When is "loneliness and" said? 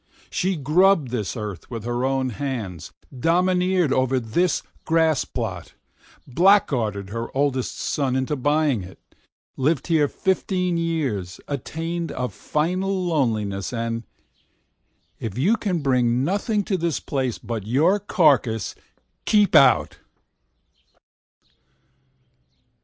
13.05-14.01